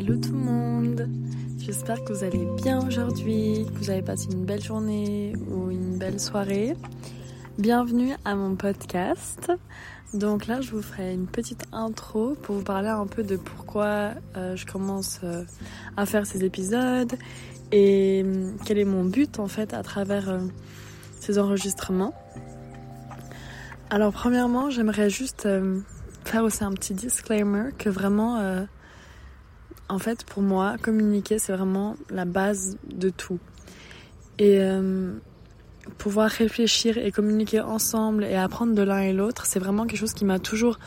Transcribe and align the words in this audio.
Hello 0.00 0.16
tout 0.16 0.32
le 0.32 0.38
monde 0.38 1.10
J'espère 1.58 2.02
que 2.02 2.14
vous 2.14 2.24
allez 2.24 2.46
bien 2.56 2.86
aujourd'hui, 2.86 3.66
que 3.66 3.78
vous 3.80 3.90
avez 3.90 4.00
passé 4.00 4.28
une 4.32 4.46
belle 4.46 4.62
journée 4.62 5.34
ou 5.50 5.70
une 5.70 5.98
belle 5.98 6.18
soirée. 6.18 6.74
Bienvenue 7.58 8.14
à 8.24 8.34
mon 8.34 8.56
podcast. 8.56 9.52
Donc 10.14 10.46
là, 10.46 10.62
je 10.62 10.70
vous 10.70 10.80
ferai 10.80 11.12
une 11.12 11.26
petite 11.26 11.64
intro 11.70 12.34
pour 12.42 12.54
vous 12.54 12.62
parler 12.62 12.88
un 12.88 13.06
peu 13.06 13.22
de 13.22 13.36
pourquoi 13.36 14.12
euh, 14.38 14.56
je 14.56 14.64
commence 14.64 15.20
euh, 15.22 15.44
à 15.98 16.06
faire 16.06 16.24
ces 16.24 16.46
épisodes 16.46 17.12
et 17.70 18.22
euh, 18.24 18.52
quel 18.64 18.78
est 18.78 18.86
mon 18.86 19.04
but 19.04 19.38
en 19.38 19.48
fait 19.48 19.74
à 19.74 19.82
travers 19.82 20.40
ces 21.20 21.38
enregistrements. 21.38 22.14
Alors 23.90 24.14
premièrement, 24.14 24.70
j'aimerais 24.70 25.10
juste 25.10 25.46
faire 26.24 26.42
aussi 26.42 26.64
un 26.64 26.72
petit 26.72 26.94
disclaimer 26.94 27.68
que 27.76 27.90
vraiment 27.90 28.64
en 29.90 29.98
fait, 29.98 30.24
pour 30.24 30.42
moi, 30.42 30.76
communiquer, 30.80 31.38
c'est 31.38 31.52
vraiment 31.52 31.96
la 32.10 32.24
base 32.24 32.76
de 32.88 33.10
tout. 33.10 33.38
Et 34.38 34.60
euh, 34.60 35.12
pouvoir 35.98 36.30
réfléchir 36.30 36.96
et 36.96 37.10
communiquer 37.10 37.60
ensemble 37.60 38.24
et 38.24 38.36
apprendre 38.36 38.74
de 38.74 38.82
l'un 38.82 39.00
et 39.00 39.12
l'autre, 39.12 39.46
c'est 39.46 39.58
vraiment 39.58 39.86
quelque 39.86 39.98
chose 39.98 40.14
qui 40.14 40.24
m'a 40.24 40.38
toujours 40.38 40.78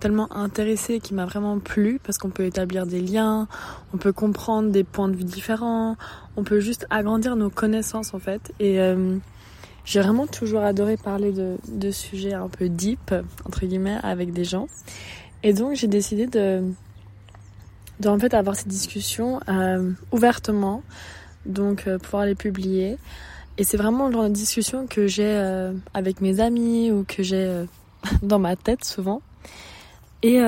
tellement 0.00 0.32
intéressé, 0.34 0.98
qui 1.00 1.14
m'a 1.14 1.26
vraiment 1.26 1.58
plu, 1.58 2.00
parce 2.02 2.18
qu'on 2.18 2.30
peut 2.30 2.44
établir 2.44 2.86
des 2.86 3.00
liens, 3.00 3.46
on 3.94 3.98
peut 3.98 4.12
comprendre 4.12 4.70
des 4.70 4.82
points 4.84 5.08
de 5.08 5.14
vue 5.14 5.24
différents, 5.24 5.96
on 6.36 6.42
peut 6.42 6.60
juste 6.60 6.86
agrandir 6.90 7.36
nos 7.36 7.50
connaissances 7.50 8.14
en 8.14 8.18
fait. 8.18 8.52
Et 8.58 8.80
euh, 8.80 9.16
j'ai 9.84 10.00
vraiment 10.00 10.26
toujours 10.26 10.62
adoré 10.62 10.96
parler 10.96 11.32
de, 11.32 11.56
de 11.68 11.90
sujets 11.90 12.34
un 12.34 12.48
peu 12.48 12.68
deep, 12.68 13.14
entre 13.44 13.66
guillemets, 13.66 13.98
avec 14.02 14.32
des 14.32 14.44
gens. 14.44 14.66
Et 15.44 15.52
donc 15.52 15.74
j'ai 15.74 15.88
décidé 15.88 16.26
de 16.26 16.62
de 18.00 18.08
en 18.08 18.18
fait 18.18 18.34
avoir 18.34 18.56
ces 18.56 18.68
discussions 18.68 19.40
euh, 19.48 19.92
ouvertement, 20.10 20.82
donc 21.46 21.86
euh, 21.86 21.98
pouvoir 21.98 22.26
les 22.26 22.34
publier. 22.34 22.98
Et 23.58 23.64
c'est 23.64 23.76
vraiment 23.76 24.08
le 24.08 24.14
genre 24.14 24.24
de 24.24 24.34
discussion 24.34 24.86
que 24.86 25.06
j'ai 25.06 25.26
euh, 25.26 25.72
avec 25.94 26.20
mes 26.20 26.40
amis 26.40 26.90
ou 26.90 27.04
que 27.04 27.22
j'ai 27.22 27.64
dans 28.22 28.38
ma 28.38 28.56
tête 28.56 28.84
souvent. 28.84 29.22
Et 30.22 30.38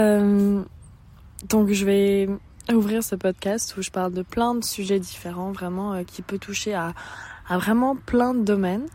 donc 1.49 1.73
je 1.73 1.85
vais 1.85 2.29
ouvrir 2.73 3.03
ce 3.03 3.17
podcast 3.17 3.75
où 3.77 3.83
je 3.83 3.91
parle 3.91 4.13
de 4.13 4.23
plein 4.23 4.55
de 4.55 4.63
sujets 4.63 5.01
différents, 5.01 5.51
vraiment 5.51 6.05
qui 6.05 6.23
peut 6.23 6.39
toucher 6.39 6.75
à, 6.75 6.95
à, 7.49 7.59
vraiment 7.59 7.97
plein 7.97 8.35
de 8.35 8.45
domaines, 8.45 8.87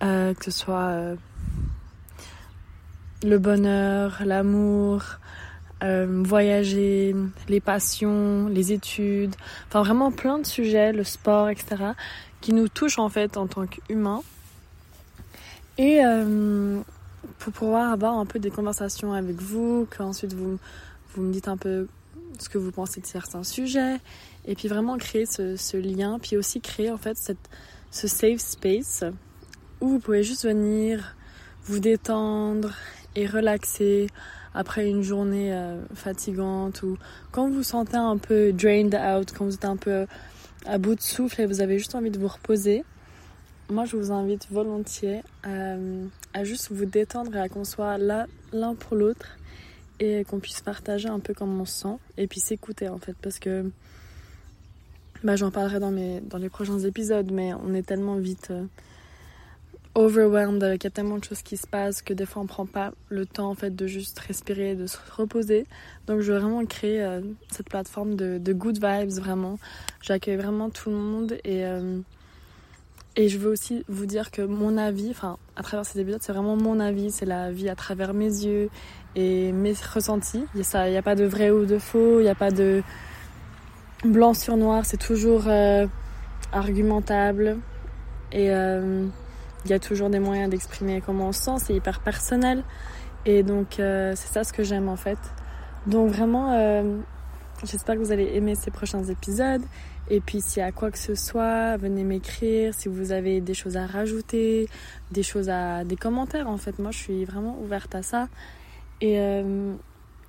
que 0.00 0.44
ce 0.44 0.50
soit 0.50 1.14
le 3.22 3.38
bonheur, 3.38 4.20
l'amour, 4.24 5.04
euh, 5.82 6.22
voyager, 6.24 7.14
les 7.48 7.60
passions, 7.60 8.48
les 8.48 8.72
études, 8.72 9.34
enfin 9.68 9.82
vraiment 9.82 10.10
plein 10.10 10.38
de 10.38 10.46
sujets, 10.46 10.92
le 10.92 11.04
sport, 11.04 11.48
etc., 11.48 11.92
qui 12.40 12.52
nous 12.52 12.68
touchent 12.68 12.98
en 12.98 13.08
fait 13.08 13.36
en 13.36 13.46
tant 13.46 13.66
qu'humains. 13.66 14.22
Et 15.76 16.04
euh, 16.04 16.80
pour 17.38 17.52
pouvoir 17.52 17.92
avoir 17.92 18.18
un 18.18 18.26
peu 18.26 18.38
des 18.38 18.50
conversations 18.50 19.12
avec 19.12 19.40
vous, 19.40 19.86
qu'ensuite 19.96 20.32
vous, 20.32 20.58
vous 21.14 21.22
me 21.22 21.32
dites 21.32 21.48
un 21.48 21.56
peu 21.56 21.86
ce 22.38 22.48
que 22.48 22.58
vous 22.58 22.72
pensez 22.72 23.00
de 23.00 23.06
certains 23.06 23.44
sujets, 23.44 23.98
et 24.46 24.54
puis 24.54 24.68
vraiment 24.68 24.98
créer 24.98 25.26
ce, 25.26 25.76
lien, 25.76 26.18
puis 26.18 26.36
aussi 26.36 26.60
créer 26.60 26.90
en 26.90 26.98
fait 26.98 27.16
ce 27.90 28.08
safe 28.08 28.40
space 28.40 29.04
où 29.80 29.88
vous 29.88 29.98
pouvez 30.00 30.22
juste 30.22 30.44
venir 30.44 31.14
vous 31.64 31.78
détendre 31.78 32.72
et 33.14 33.26
relaxer 33.26 34.08
après 34.58 34.90
une 34.90 35.02
journée 35.02 35.52
euh, 35.52 35.80
fatigante 35.94 36.82
ou 36.82 36.98
quand 37.30 37.46
vous 37.48 37.54
vous 37.54 37.62
sentez 37.62 37.96
un 37.96 38.18
peu 38.18 38.52
drained 38.52 38.92
out, 38.92 39.32
quand 39.32 39.44
vous 39.44 39.54
êtes 39.54 39.64
un 39.64 39.76
peu 39.76 40.04
à 40.66 40.78
bout 40.78 40.96
de 40.96 41.00
souffle 41.00 41.40
et 41.40 41.46
vous 41.46 41.60
avez 41.60 41.78
juste 41.78 41.94
envie 41.94 42.10
de 42.10 42.18
vous 42.18 42.26
reposer, 42.26 42.82
moi 43.70 43.84
je 43.84 43.96
vous 43.96 44.10
invite 44.10 44.48
volontiers 44.50 45.22
euh, 45.46 46.04
à 46.34 46.42
juste 46.42 46.72
vous 46.72 46.86
détendre 46.86 47.36
et 47.36 47.40
à 47.40 47.48
qu'on 47.48 47.62
soit 47.62 47.98
là 47.98 48.26
l'un 48.52 48.74
pour 48.74 48.96
l'autre 48.96 49.38
et 50.00 50.24
qu'on 50.24 50.40
puisse 50.40 50.60
partager 50.60 51.08
un 51.08 51.20
peu 51.20 51.34
comme 51.34 51.60
on 51.60 51.64
se 51.64 51.82
sent 51.82 51.96
et 52.16 52.26
puis 52.26 52.40
s'écouter 52.40 52.88
en 52.88 52.98
fait 52.98 53.14
parce 53.22 53.38
que 53.38 53.70
bah, 55.22 55.36
j'en 55.36 55.52
parlerai 55.52 55.78
dans, 55.78 55.92
mes, 55.92 56.20
dans 56.20 56.38
les 56.38 56.48
prochains 56.48 56.80
épisodes 56.80 57.30
mais 57.30 57.54
on 57.54 57.74
est 57.74 57.86
tellement 57.86 58.16
vite 58.16 58.48
euh, 58.50 58.64
overwhelmed 59.98 60.62
avec 60.62 60.84
y 60.84 60.86
a 60.86 60.90
tellement 60.90 61.18
de 61.18 61.24
choses 61.24 61.42
qui 61.42 61.56
se 61.56 61.66
passent 61.66 62.02
que 62.02 62.14
des 62.14 62.24
fois 62.24 62.42
on 62.42 62.46
prend 62.46 62.66
pas 62.66 62.92
le 63.08 63.26
temps 63.26 63.50
en 63.50 63.54
fait 63.56 63.74
de 63.74 63.88
juste 63.88 64.18
respirer, 64.20 64.76
de 64.76 64.86
se 64.86 64.96
reposer. 65.16 65.66
Donc 66.06 66.20
je 66.20 66.32
veux 66.32 66.38
vraiment 66.38 66.64
créer 66.64 67.02
euh, 67.02 67.20
cette 67.50 67.68
plateforme 67.68 68.14
de, 68.14 68.52
good 68.52 68.76
vibes 68.76 69.10
vraiment. 69.10 69.58
J'accueille 70.00 70.36
vraiment 70.36 70.70
tout 70.70 70.90
le 70.90 70.96
monde 70.96 71.32
et 71.44 71.66
euh, 71.66 71.98
et 73.16 73.28
je 73.28 73.38
veux 73.38 73.50
aussi 73.50 73.84
vous 73.88 74.06
dire 74.06 74.30
que 74.30 74.42
mon 74.42 74.76
avis, 74.76 75.10
enfin 75.10 75.36
à 75.56 75.64
travers 75.64 75.84
ces 75.84 75.98
épisodes, 75.98 76.22
c'est 76.22 76.32
vraiment 76.32 76.54
mon 76.54 76.78
avis, 76.78 77.10
c'est 77.10 77.26
la 77.26 77.50
vie 77.50 77.68
à 77.68 77.74
travers 77.74 78.14
mes 78.14 78.26
yeux 78.26 78.70
et 79.16 79.50
mes 79.50 79.74
ressentis. 79.92 80.44
Il 80.54 80.60
n'y 80.60 80.96
a, 80.96 81.02
pas 81.02 81.16
de 81.16 81.24
vrai 81.24 81.50
ou 81.50 81.66
de 81.66 81.78
faux, 81.78 82.20
il 82.20 82.22
n'y 82.22 82.28
a 82.28 82.36
pas 82.36 82.52
de 82.52 82.84
blanc 84.04 84.34
sur 84.34 84.56
noir, 84.56 84.86
c'est 84.86 84.98
toujours 84.98 85.48
euh, 85.48 85.88
argumentable 86.52 87.58
et 88.30 88.50
il 89.64 89.70
y 89.70 89.74
a 89.74 89.78
toujours 89.78 90.10
des 90.10 90.20
moyens 90.20 90.50
d'exprimer 90.50 91.00
comment 91.00 91.28
on 91.28 91.32
se 91.32 91.42
sent, 91.42 91.58
c'est 91.58 91.74
hyper 91.74 92.00
personnel. 92.00 92.62
Et 93.26 93.42
donc 93.42 93.80
euh, 93.80 94.12
c'est 94.16 94.32
ça 94.32 94.44
ce 94.44 94.52
que 94.52 94.62
j'aime 94.62 94.88
en 94.88 94.96
fait. 94.96 95.18
Donc 95.86 96.10
vraiment, 96.10 96.52
euh, 96.52 96.98
j'espère 97.64 97.96
que 97.96 98.00
vous 98.00 98.12
allez 98.12 98.30
aimer 98.34 98.54
ces 98.54 98.70
prochains 98.70 99.04
épisodes. 99.04 99.62
Et 100.10 100.20
puis 100.20 100.40
s'il 100.40 100.60
y 100.60 100.64
a 100.64 100.72
quoi 100.72 100.90
que 100.90 100.98
ce 100.98 101.14
soit, 101.14 101.76
venez 101.76 102.04
m'écrire. 102.04 102.72
Si 102.74 102.88
vous 102.88 103.12
avez 103.12 103.40
des 103.40 103.54
choses 103.54 103.76
à 103.76 103.86
rajouter, 103.86 104.68
des 105.10 105.22
choses 105.22 105.50
à, 105.50 105.84
des 105.84 105.96
commentaires 105.96 106.48
en 106.48 106.56
fait. 106.56 106.78
Moi 106.78 106.90
je 106.90 106.98
suis 106.98 107.24
vraiment 107.24 107.58
ouverte 107.60 107.94
à 107.94 108.02
ça. 108.02 108.28
Et 109.00 109.20
euh, 109.20 109.74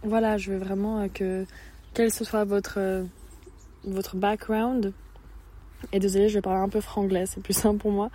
voilà, 0.03 0.37
je 0.37 0.51
veux 0.51 0.57
vraiment 0.59 1.07
que 1.09 1.45
quel 1.93 2.11
que 2.11 2.25
soit 2.25 2.43
votre 2.43 3.05
votre 3.85 4.17
background, 4.17 4.93
et 5.91 5.99
désolé, 5.99 6.29
je 6.29 6.35
vais 6.35 6.41
parler 6.41 6.59
un 6.59 6.69
peu 6.69 6.81
franglais, 6.81 7.25
c'est 7.25 7.41
plus 7.41 7.53
simple 7.53 7.79
pour 7.79 7.91
moi. 7.91 8.09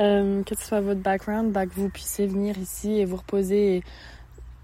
Euh, 0.00 0.42
que 0.42 0.56
ce 0.56 0.64
soit 0.64 0.80
votre 0.80 1.00
background, 1.00 1.52
bah, 1.52 1.66
que 1.66 1.74
vous 1.74 1.88
puissiez 1.88 2.26
venir 2.26 2.58
ici 2.58 2.98
et 2.98 3.04
vous 3.04 3.16
reposer. 3.16 3.76
Et 3.76 3.82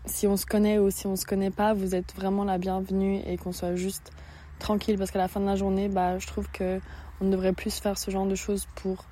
si 0.06 0.26
on 0.26 0.36
se 0.36 0.46
connaît 0.46 0.78
ou 0.78 0.90
si 0.90 1.06
on 1.06 1.16
se 1.16 1.24
connaît 1.24 1.50
pas, 1.50 1.74
vous 1.74 1.94
êtes 1.94 2.14
vraiment 2.14 2.44
la 2.44 2.58
bienvenue 2.58 3.20
et 3.26 3.36
qu'on 3.36 3.52
soit 3.52 3.76
juste 3.76 4.10
tranquille. 4.58 4.98
Parce 4.98 5.10
qu'à 5.10 5.18
la 5.18 5.28
fin 5.28 5.40
de 5.40 5.46
la 5.46 5.56
journée, 5.56 5.88
bah, 5.88 6.18
je 6.18 6.26
trouve 6.26 6.48
que 6.50 6.80
on 7.20 7.28
devrait 7.28 7.52
plus 7.52 7.78
faire 7.78 7.98
ce 7.98 8.10
genre 8.10 8.26
de 8.26 8.34
choses 8.34 8.66
pour, 8.76 9.04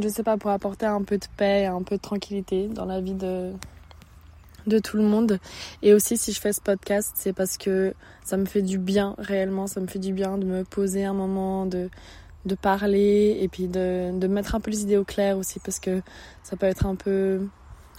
je 0.00 0.08
sais 0.08 0.22
pas, 0.22 0.36
pour 0.36 0.50
apporter 0.50 0.86
un 0.86 1.02
peu 1.02 1.18
de 1.18 1.26
paix, 1.36 1.66
un 1.66 1.82
peu 1.82 1.96
de 1.96 2.02
tranquillité 2.02 2.68
dans 2.68 2.84
la 2.84 3.00
vie 3.00 3.14
de, 3.14 3.52
de 4.68 4.78
tout 4.78 4.96
le 4.96 5.02
monde. 5.02 5.38
Et 5.82 5.94
aussi, 5.94 6.16
si 6.16 6.32
je 6.32 6.40
fais 6.40 6.52
ce 6.52 6.60
podcast, 6.60 7.12
c'est 7.16 7.32
parce 7.32 7.58
que 7.58 7.94
ça 8.24 8.36
me 8.36 8.44
fait 8.44 8.62
du 8.62 8.78
bien, 8.78 9.14
réellement. 9.18 9.66
Ça 9.66 9.80
me 9.80 9.86
fait 9.86 9.98
du 9.98 10.12
bien 10.12 10.38
de 10.38 10.44
me 10.44 10.64
poser 10.64 11.04
un 11.04 11.14
moment, 11.14 11.66
de, 11.66 11.90
parler 12.62 13.38
et 13.40 13.48
puis 13.48 13.68
de, 13.68 14.26
mettre 14.26 14.54
un 14.54 14.60
peu 14.60 14.70
les 14.70 14.82
idées 14.82 14.96
au 14.96 15.04
clair 15.04 15.36
aussi 15.36 15.60
parce 15.60 15.78
que 15.78 16.00
ça 16.42 16.56
peut 16.56 16.66
être 16.66 16.86
un 16.86 16.94
peu 16.94 17.46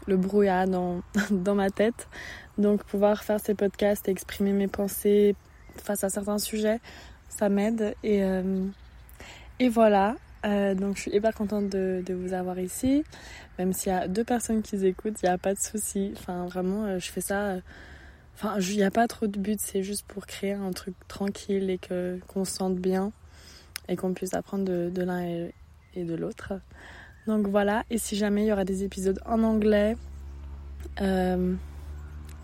le 0.07 0.17
brouillard 0.17 0.67
dans, 1.31 1.55
ma 1.55 1.69
tête. 1.69 2.07
Donc, 2.57 2.83
pouvoir 2.83 3.23
faire 3.23 3.39
ces 3.39 3.53
podcasts 3.55 4.07
et 4.07 4.11
exprimer 4.11 4.53
mes 4.53 4.67
pensées 4.67 5.35
face 5.77 6.03
à 6.03 6.09
certains 6.09 6.39
sujets, 6.39 6.79
ça 7.29 7.49
m'aide. 7.49 7.95
Et, 8.03 8.23
euh, 8.23 8.65
et 9.59 9.69
voilà. 9.69 10.15
Euh, 10.45 10.73
donc 10.73 10.95
je 10.95 11.01
suis 11.01 11.11
hyper 11.11 11.33
contente 11.33 11.69
de, 11.69 12.03
vous 12.13 12.33
avoir 12.33 12.59
ici. 12.59 13.03
Même 13.57 13.73
s'il 13.73 13.91
y 13.91 13.95
a 13.95 14.07
deux 14.07 14.23
personnes 14.23 14.61
qui 14.61 14.75
écoutent, 14.85 15.21
il 15.21 15.25
n'y 15.25 15.31
a 15.31 15.37
pas 15.37 15.53
de 15.53 15.59
souci. 15.59 16.13
Enfin 16.17 16.45
vraiment, 16.45 16.85
euh, 16.85 16.99
je 16.99 17.11
fais 17.11 17.21
ça. 17.21 17.41
Euh, 17.41 17.61
enfin, 18.35 18.55
il 18.59 18.77
n'y 18.77 18.83
a 18.83 18.91
pas 18.91 19.07
trop 19.07 19.27
de 19.27 19.37
but, 19.39 19.59
c'est 19.59 19.83
juste 19.83 20.05
pour 20.07 20.25
créer 20.25 20.53
un 20.53 20.71
truc 20.71 20.95
tranquille 21.07 21.69
et 21.69 21.79
qu'on 22.27 22.45
se 22.45 22.53
sente 22.53 22.75
bien 22.75 23.11
et 23.87 23.95
qu'on 23.95 24.13
puisse 24.13 24.33
apprendre 24.33 24.65
de, 24.65 25.01
l'un 25.01 25.23
et, 25.23 25.53
et, 25.95 26.03
de 26.03 26.15
l'autre. 26.15 26.53
Donc 27.27 27.47
voilà. 27.47 27.83
Et 27.89 27.97
si 27.97 28.15
jamais 28.15 28.43
il 28.45 28.47
y 28.47 28.53
aura 28.53 28.65
des 28.65 28.83
épisodes 28.83 29.19
en 29.25 29.43
anglais 29.43 29.97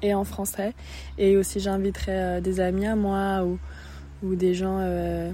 et 0.02 0.14
en 0.14 0.24
français, 0.24 0.74
et 1.18 1.38
aussi 1.38 1.60
j'inviterai 1.60 2.42
des 2.42 2.60
amis 2.60 2.86
à 2.86 2.96
moi 2.96 3.44
ou, 3.44 3.60
ou 4.24 4.36
des 4.36 4.54
gens, 4.54 4.80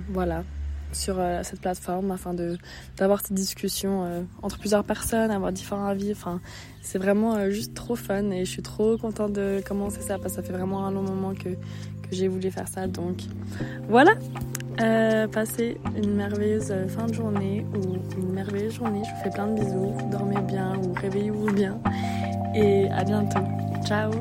voilà 0.09 0.43
sur 0.91 1.15
euh, 1.19 1.41
cette 1.43 1.61
plateforme 1.61 2.11
afin 2.11 2.33
de 2.33 2.57
d'avoir 2.97 3.21
cette 3.21 3.33
discussion 3.33 4.03
euh, 4.03 4.21
entre 4.41 4.57
plusieurs 4.59 4.83
personnes, 4.83 5.31
avoir 5.31 5.51
différents 5.51 5.85
avis. 5.85 6.11
Enfin, 6.11 6.41
c'est 6.81 6.97
vraiment 6.97 7.35
euh, 7.35 7.49
juste 7.49 7.73
trop 7.73 7.95
fun 7.95 8.31
et 8.31 8.45
je 8.45 8.51
suis 8.51 8.61
trop 8.61 8.97
contente 8.97 9.33
de 9.33 9.61
commencer 9.65 10.01
ça 10.01 10.17
parce 10.17 10.35
que 10.35 10.41
ça 10.41 10.43
fait 10.43 10.53
vraiment 10.53 10.85
un 10.85 10.91
long 10.91 11.03
moment 11.03 11.33
que, 11.33 11.49
que 11.49 12.11
j'ai 12.11 12.27
voulu 12.27 12.51
faire 12.51 12.67
ça. 12.67 12.87
Donc 12.87 13.21
voilà, 13.87 14.13
passez 15.31 15.77
une 15.95 16.15
merveilleuse 16.15 16.73
fin 16.87 17.05
de 17.05 17.13
journée 17.13 17.65
ou 17.75 17.97
une 18.19 18.33
merveilleuse 18.33 18.73
journée. 18.73 19.01
Je 19.05 19.15
vous 19.15 19.23
fais 19.23 19.29
plein 19.29 19.47
de 19.47 19.59
bisous, 19.59 19.95
dormez 20.11 20.41
bien 20.41 20.75
ou 20.77 20.93
réveillez-vous 20.93 21.51
bien 21.53 21.79
et 22.55 22.89
à 22.89 23.03
bientôt. 23.03 23.45
Ciao 23.85 24.11